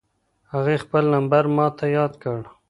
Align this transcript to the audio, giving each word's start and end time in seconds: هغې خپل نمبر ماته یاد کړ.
هغې 0.53 0.75
خپل 0.83 1.03
نمبر 1.15 1.43
ماته 1.57 1.85
یاد 1.97 2.13
کړ. 2.23 2.39